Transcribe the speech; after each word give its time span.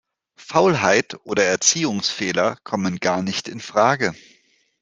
Faulheit 0.39 1.19
oder 1.25 1.43
Erziehungsfehler 1.43 2.57
kommen 2.63 2.99
gar 2.99 3.21
nicht 3.21 3.47
infrage. 3.47 4.15